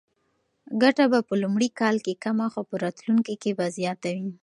[0.81, 4.31] ګټه به په لومړي کال کې کمه خو په راتلونکي کې به زیاته وي.